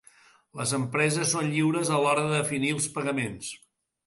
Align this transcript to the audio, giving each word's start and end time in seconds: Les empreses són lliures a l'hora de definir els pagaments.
Les 0.61 0.71
empreses 0.77 1.29
són 1.33 1.49
lliures 1.57 1.93
a 1.93 2.01
l'hora 2.05 2.25
de 2.29 2.33
definir 2.39 2.73
els 2.79 2.89
pagaments. 2.97 3.53